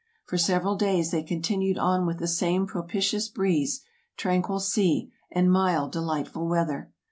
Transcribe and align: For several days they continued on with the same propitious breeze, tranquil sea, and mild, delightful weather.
For 0.25 0.35
several 0.39 0.77
days 0.77 1.11
they 1.11 1.21
continued 1.21 1.77
on 1.77 2.07
with 2.07 2.17
the 2.17 2.27
same 2.27 2.65
propitious 2.65 3.27
breeze, 3.29 3.81
tranquil 4.17 4.59
sea, 4.59 5.11
and 5.31 5.51
mild, 5.51 5.91
delightful 5.91 6.47
weather. 6.47 6.89